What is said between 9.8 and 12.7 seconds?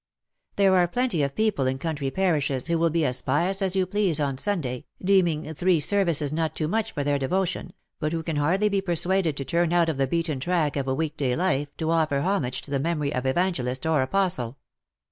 of the beaten track of week day life to offer homage